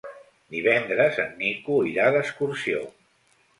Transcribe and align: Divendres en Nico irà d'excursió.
Divendres 0.55 1.19
en 1.25 1.37
Nico 1.43 1.79
irà 1.91 2.09
d'excursió. 2.17 2.83